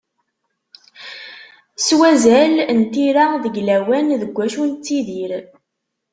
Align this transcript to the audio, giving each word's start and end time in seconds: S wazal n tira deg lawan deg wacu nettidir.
S 1.85 1.87
wazal 1.99 2.55
n 2.77 2.79
tira 2.93 3.25
deg 3.43 3.55
lawan 3.67 4.07
deg 4.21 4.31
wacu 4.37 4.63
nettidir. 4.71 5.31